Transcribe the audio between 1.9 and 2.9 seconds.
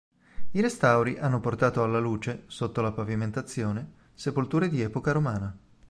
luce, sotto